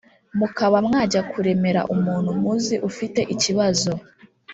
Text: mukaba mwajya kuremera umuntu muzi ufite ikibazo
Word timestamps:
mukaba 0.39 0.77
mwajya 0.87 1.21
kuremera 1.31 1.81
umuntu 1.95 2.29
muzi 2.41 2.75
ufite 2.89 3.21
ikibazo 3.33 3.91